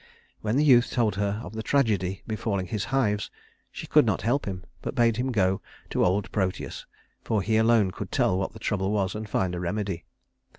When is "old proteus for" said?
6.03-7.43